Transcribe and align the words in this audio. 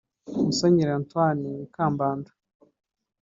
Musenyeri 0.45 0.91
Antoine 0.99 1.51
Kambanda 1.75 2.31